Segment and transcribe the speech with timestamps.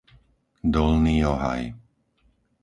[0.73, 1.63] Dolný Ohaj